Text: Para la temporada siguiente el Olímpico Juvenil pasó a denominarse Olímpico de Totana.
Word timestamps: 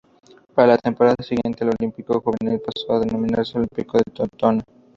Para 0.55 0.69
la 0.69 0.77
temporada 0.79 1.17
siguiente 1.21 1.63
el 1.63 1.75
Olímpico 1.79 2.19
Juvenil 2.21 2.59
pasó 2.59 2.93
a 2.93 2.99
denominarse 3.01 3.59
Olímpico 3.59 3.99
de 3.99 4.11
Totana. 4.11 4.63